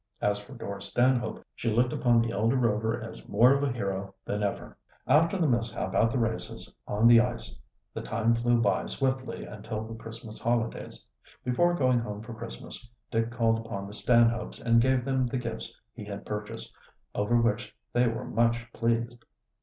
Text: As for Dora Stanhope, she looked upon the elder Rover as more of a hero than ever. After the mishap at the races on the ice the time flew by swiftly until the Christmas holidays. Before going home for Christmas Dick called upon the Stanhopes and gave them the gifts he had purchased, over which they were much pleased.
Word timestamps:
As 0.19 0.39
for 0.39 0.53
Dora 0.55 0.81
Stanhope, 0.81 1.45
she 1.53 1.71
looked 1.71 1.93
upon 1.93 2.23
the 2.23 2.31
elder 2.31 2.55
Rover 2.55 2.99
as 2.99 3.29
more 3.29 3.53
of 3.53 3.61
a 3.61 3.71
hero 3.71 4.15
than 4.25 4.41
ever. 4.41 4.75
After 5.05 5.37
the 5.37 5.47
mishap 5.47 5.93
at 5.93 6.09
the 6.09 6.17
races 6.17 6.73
on 6.87 7.07
the 7.07 7.19
ice 7.21 7.55
the 7.93 8.01
time 8.01 8.33
flew 8.33 8.59
by 8.59 8.87
swiftly 8.87 9.45
until 9.45 9.83
the 9.83 9.93
Christmas 9.93 10.39
holidays. 10.41 11.07
Before 11.43 11.75
going 11.75 11.99
home 11.99 12.23
for 12.23 12.33
Christmas 12.33 12.89
Dick 13.11 13.29
called 13.29 13.59
upon 13.63 13.85
the 13.85 13.93
Stanhopes 13.93 14.59
and 14.59 14.81
gave 14.81 15.05
them 15.05 15.27
the 15.27 15.37
gifts 15.37 15.79
he 15.93 16.03
had 16.03 16.25
purchased, 16.25 16.73
over 17.13 17.39
which 17.39 17.77
they 17.93 18.07
were 18.07 18.25
much 18.25 18.73
pleased. 18.73 19.23